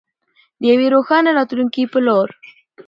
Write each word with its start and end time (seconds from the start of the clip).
د 0.59 0.61
یوې 0.71 0.87
روښانه 0.93 1.29
راتلونکې 1.37 1.83
په 1.93 1.99
لور. 2.07 2.27